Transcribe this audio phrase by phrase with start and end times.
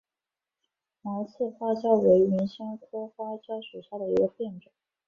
[1.03, 4.71] 毛刺花椒为芸香科花椒属下的一个变种。